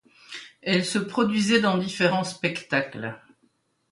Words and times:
Elle 0.63 0.83
se 0.83 0.97
produisait 0.97 1.59
dans 1.61 1.77
différents 1.77 2.23
spectacles. 2.23 3.21